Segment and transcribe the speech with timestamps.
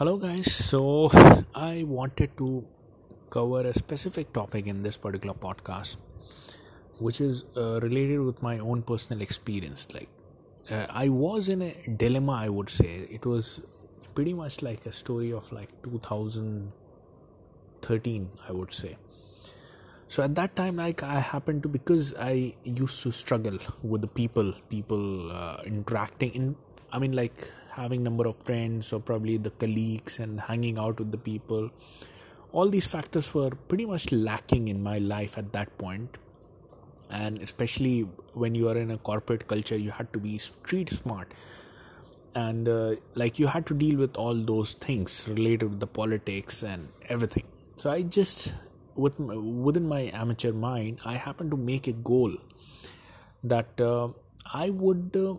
[0.00, 0.48] Hello, guys.
[0.50, 1.10] So,
[1.54, 2.64] I wanted to
[3.28, 5.96] cover a specific topic in this particular podcast,
[6.98, 9.86] which is uh, related with my own personal experience.
[9.92, 10.08] Like,
[10.70, 13.06] uh, I was in a dilemma, I would say.
[13.10, 13.60] It was
[14.14, 18.96] pretty much like a story of like 2013, I would say.
[20.08, 24.08] So at that time, like I happened to because I used to struggle with the
[24.08, 26.56] people, people uh, interacting in.
[26.90, 27.46] I mean, like
[27.80, 31.70] having number of friends or probably the colleagues and hanging out with the people.
[32.52, 36.18] All these factors were pretty much lacking in my life at that point,
[37.08, 38.00] and especially
[38.44, 41.32] when you are in a corporate culture, you had to be street smart,
[42.34, 46.62] and uh, like you had to deal with all those things related with the politics
[46.62, 47.46] and everything.
[47.76, 48.52] So I just
[48.94, 52.34] with within my amateur mind, I happened to make a goal
[53.44, 54.08] that uh,
[54.52, 55.34] I would uh,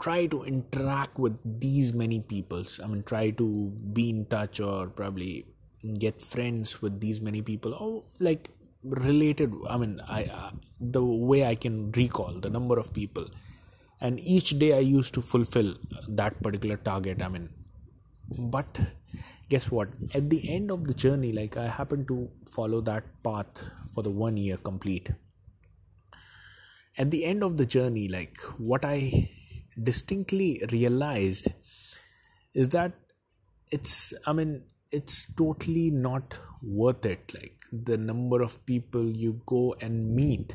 [0.00, 2.80] try to interact with these many peoples.
[2.82, 5.46] I mean, try to be in touch or probably
[5.98, 8.50] get friends with these many people or like
[8.82, 9.54] related.
[9.68, 10.50] I mean, I uh,
[10.80, 13.26] the way I can recall the number of people,
[14.00, 15.74] and each day I used to fulfill
[16.08, 17.22] that particular target.
[17.22, 17.48] I mean,
[18.30, 18.80] but
[19.48, 23.62] guess what at the end of the journey like i happened to follow that path
[23.94, 25.10] for the one year complete
[26.98, 29.30] at the end of the journey like what i
[29.82, 31.48] distinctly realized
[32.54, 32.92] is that
[33.70, 37.32] it's i mean it's totally not worth it.
[37.34, 40.54] Like the number of people you go and meet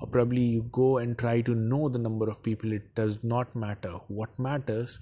[0.00, 3.54] or probably you go and try to know the number of people it does not
[3.54, 3.92] matter.
[4.08, 4.98] What matters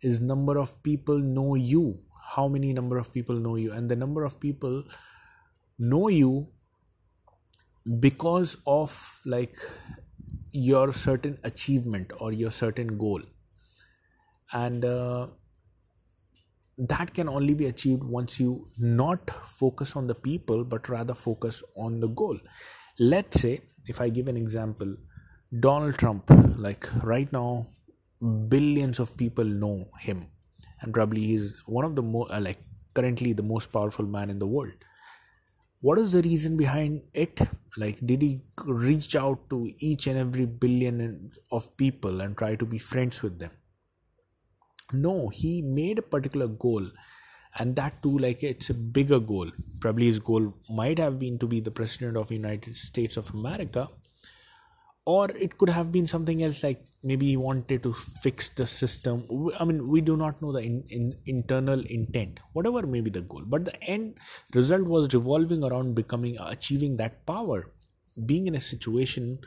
[0.00, 2.00] is number of people know you
[2.34, 3.72] how many number of people know you.
[3.72, 4.84] And the number of people
[5.78, 6.48] know you
[7.98, 9.56] because of like
[10.52, 13.22] your certain achievement or your certain goal.
[14.52, 15.28] And uh,
[16.78, 21.62] that can only be achieved once you not focus on the people but rather focus
[21.76, 22.38] on the goal.
[22.98, 24.94] Let's say if i give an example
[25.58, 26.30] donald trump
[26.64, 27.66] like right now
[28.48, 30.26] billions of people know him.
[30.80, 32.58] And probably he's one of the more like
[32.94, 34.72] currently the most powerful man in the world
[35.80, 37.40] what is the reason behind it?
[37.76, 42.66] Like did he reach out to each and every billion of people and try to
[42.66, 43.50] be friends with them?
[44.92, 46.86] No he made a particular goal
[47.58, 49.50] and that too like it's a bigger goal.
[49.80, 53.88] Probably his goal might have been to be the president of united states of america
[55.10, 59.24] or it could have been something else like maybe he wanted to fix the system.
[59.58, 63.22] I mean we do not know the in, in, internal intent whatever may be the
[63.22, 63.42] goal.
[63.46, 64.18] But the end
[64.54, 67.70] result was revolving around becoming achieving that power.
[68.26, 69.38] Being in a situation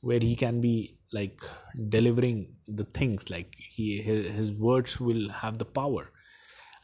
[0.00, 1.40] where he can be like
[1.88, 6.10] delivering the things like he his, his words will have the power.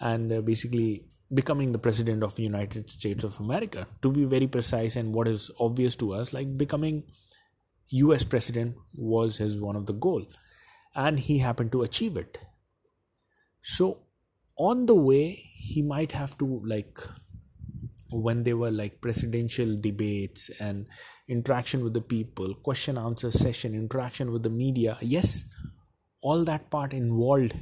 [0.01, 1.05] And uh, basically
[1.35, 3.87] becoming the president of the united states of america.
[4.03, 7.03] To be very precise and what is obvious to us like becoming
[7.91, 10.27] US president was his one of the goal.
[10.95, 12.39] And he happened to achieve it.
[13.63, 13.99] So
[14.57, 16.99] on the way he might have to like
[18.11, 20.89] when they were like presidential debates and
[21.29, 25.45] interaction with the people question answer session interaction with the media yes
[26.23, 27.55] all that part involved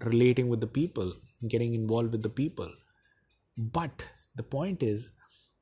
[0.00, 1.12] relating with the people
[1.48, 2.70] getting involved with the people.
[3.56, 4.04] But
[4.34, 5.12] the point is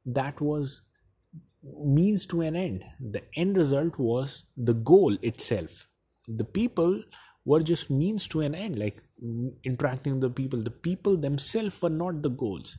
[0.06, 0.82] that was
[1.62, 2.84] means to an end.
[3.00, 5.87] The end result was the goal itself.
[6.27, 7.03] The people
[7.45, 9.03] were just means to an end, like
[9.65, 10.61] interacting with the people.
[10.61, 12.78] The people themselves were not the goals.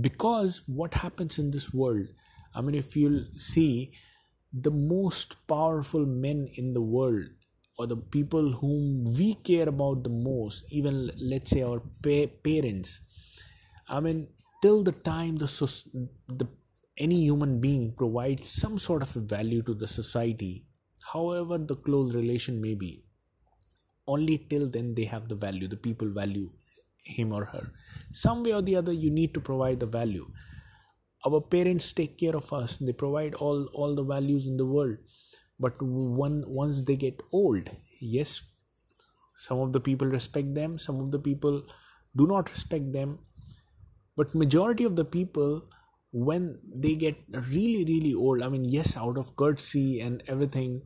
[0.00, 2.06] Because what happens in this world,
[2.54, 3.92] I mean, if you'll see
[4.52, 7.26] the most powerful men in the world
[7.76, 13.00] or the people whom we care about the most, even let's say our pa- parents,
[13.88, 14.28] I mean,
[14.62, 15.46] till the time the,
[16.28, 16.48] the
[16.98, 20.66] any human being provides some sort of value to the society,
[21.12, 23.04] however the close relation may be.
[24.06, 26.50] Only till then they have the value, the people value
[27.04, 27.72] him or her.
[28.12, 30.30] Some way or the other, you need to provide the value.
[31.26, 34.98] Our parents take care of us, they provide all, all the values in the world.
[35.58, 37.68] But one, once they get old,
[38.00, 38.42] yes,
[39.36, 41.62] some of the people respect them, some of the people
[42.16, 43.18] do not respect them.
[44.16, 45.62] But majority of the people
[46.12, 47.16] when they get
[47.52, 50.82] really really old i mean yes out of courtesy and everything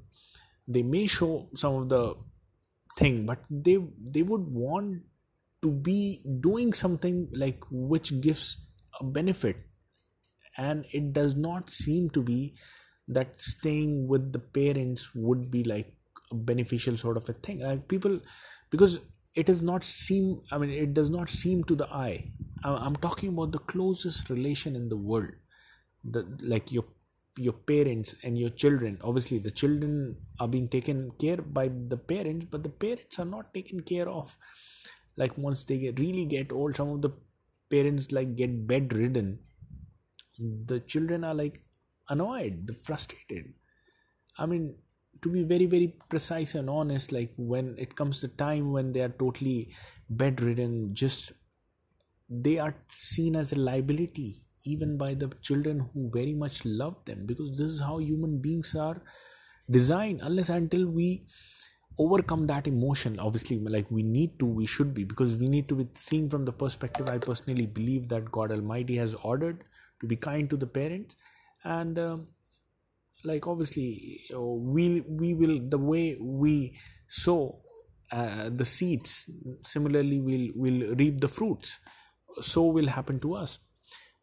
[0.67, 2.15] they may show some of the
[2.99, 3.79] thing but they
[4.17, 5.03] they would want
[5.63, 8.57] to be doing something like which gives
[9.01, 9.57] a benefit.
[10.59, 12.55] And it does not seem to be
[13.09, 15.95] that staying with the parents would be like
[16.31, 17.61] a beneficial sort of a thing.
[17.61, 18.21] Like people
[18.71, 18.99] because
[19.35, 22.33] it is not seem i mean it does not seem to the eye.
[22.65, 25.33] I'm talking about the closest relation in the world.
[26.05, 26.85] The like your
[27.37, 28.99] your parents and your children.
[29.03, 33.53] Obviously the children are being taken care by the parents but the parents are not
[33.53, 34.37] taken care of.
[35.17, 37.11] Like once they get, really get old some of the
[37.69, 39.41] parents like get bedridden
[40.39, 41.63] the children are like
[42.09, 43.55] annoyed the frustrated.
[44.39, 44.77] I mean
[45.23, 49.01] to be very very precise and honest like when it comes to time when they
[49.01, 49.73] are totally
[50.11, 51.33] bedridden just
[52.29, 57.27] they are seen as a liability even by the children who very much love them
[57.27, 59.03] because this is how human beings are
[59.71, 61.25] designed unless until we
[61.99, 65.75] overcome that emotion obviously like we need to we should be because we need to
[65.75, 67.09] be seen from the perspective.
[67.09, 69.65] I personally believe that god almighty has ordered
[70.01, 71.17] to be kind to the parents
[71.65, 72.29] and um,
[73.25, 76.77] like obviously uh, we we will the way we
[77.09, 77.61] sow
[78.11, 79.31] uh, the seeds
[79.65, 81.79] similarly we'll will reap the fruits.
[82.41, 83.59] So will happen to us.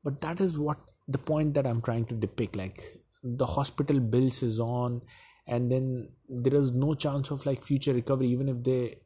[0.04, 2.84] But that is what the point that i'm trying to depict like
[3.24, 5.01] the hospital bills is on
[5.48, 8.28] and then there is no chance of like future recovery.
[8.28, 9.00] Even if they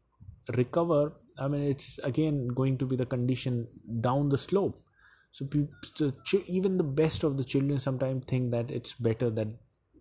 [0.56, 3.68] recover i mean it's again going to be the condition
[4.02, 4.80] down the slope.
[5.32, 9.48] So, people, so even the best of the children sometimes think that it's better that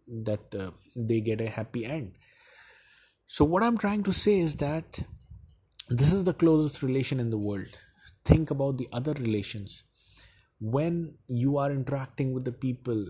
[0.07, 2.13] that uh, they get a happy end.
[3.27, 5.01] So what i'm trying to say is that
[5.89, 7.79] this is the closest relation in the world.
[8.25, 9.83] Think about the other relations.
[10.61, 13.07] When you are interacting with the people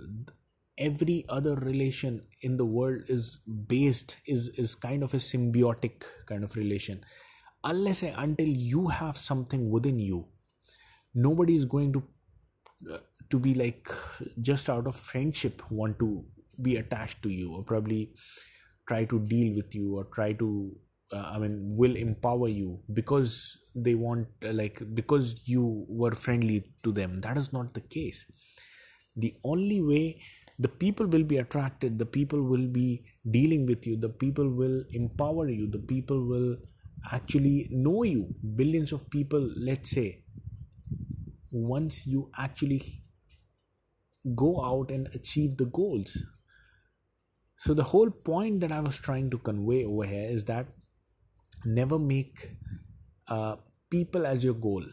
[0.79, 6.44] every other relation in the world is based is is kind of a symbiotic kind
[6.44, 7.05] of relation.
[7.65, 10.27] Unless until you have something within you
[11.15, 12.03] nobody is going to
[12.93, 12.99] uh,
[13.31, 13.89] to be like
[14.41, 16.25] just out of friendship want to
[16.60, 18.12] be attached to you or probably
[18.87, 20.75] try to deal with you or try to
[21.12, 26.72] uh, i mean will empower you because they want uh, like because you were friendly
[26.82, 27.16] to them.
[27.16, 28.26] That is not the case.
[29.16, 30.20] The only way
[30.58, 34.84] the people will be attracted the people will be dealing with you the people will
[34.93, 36.56] empower you the people will
[37.10, 38.34] actually know you.
[38.56, 40.22] Billions of people let's say
[41.50, 42.82] once you actually
[44.37, 46.22] go out and achieve the goals
[47.64, 50.67] so, the whole point that I was trying to convey over here is that
[51.64, 52.56] never make
[53.29, 53.56] uh,
[53.88, 54.85] people as your goal.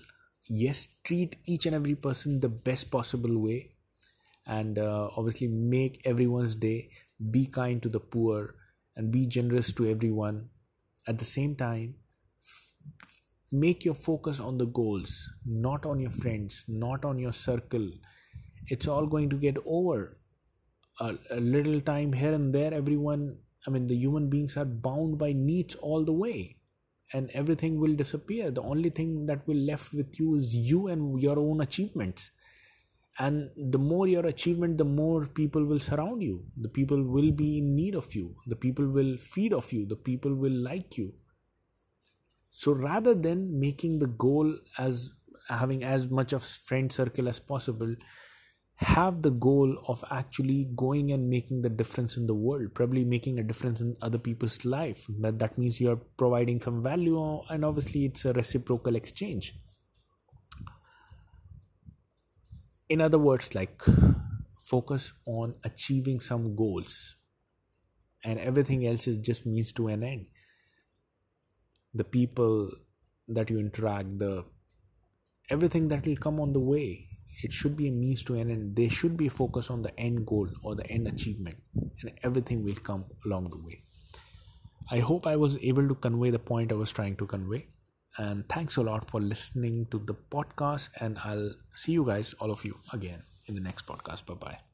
[0.47, 3.71] Yes, treat each and every person the best possible way,
[4.45, 6.91] and uh, obviously make everyone's day.
[7.31, 8.53] Be kind to the poor
[8.95, 10.49] and be generous to everyone.
[11.07, 11.95] At the same time,
[12.43, 12.75] f-
[13.51, 17.89] make your focus on the goals, not on your friends, not on your circle.
[18.67, 20.18] It's all going to get over
[20.99, 23.37] a, a little time here and there everyone
[23.67, 26.59] i mean the human beings are bound by needs all the way
[27.13, 28.51] and everything will disappear.
[28.51, 32.31] The only thing that will left with you is you and your own achievements.
[33.17, 36.45] And the more your achievement the more people will surround you.
[36.55, 38.35] The people will be in need of you.
[38.47, 39.85] The people will feed of you.
[39.85, 41.13] The people will like you.
[42.51, 45.09] So rather than making the goal as
[45.49, 47.95] having as much of friend circle as possible
[48.79, 53.37] have the goal of actually going and making the difference in the world probably making
[53.37, 55.05] a difference in other people's life.
[55.19, 59.53] That that means you're providing some value and obviously it's a reciprocal exchange.
[62.87, 63.81] In other words like
[64.61, 67.17] focus on achieving some goals
[68.23, 70.27] and everything else is just means to an end.
[71.93, 72.71] The people
[73.27, 74.45] that you interact the
[75.49, 77.08] everything that will come on the way
[77.43, 78.75] it should be a means to an end.
[78.75, 81.57] They should be focused on the end goal or the end achievement
[82.01, 83.83] and everything will come along the way.
[84.91, 87.67] I hope i was able to convey the point i was trying to convey
[88.17, 92.51] and thanks a lot for listening to the podcast and i'll see you guys all
[92.51, 94.25] of you again in the next podcast.
[94.25, 94.59] Bye bye